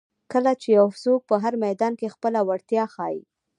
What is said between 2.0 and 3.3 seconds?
خپله وړتیا ښایي.